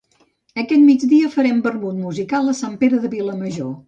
[0.61, 3.71] Aquest migdia farem vermut musical a Sant Pere de Vilamajor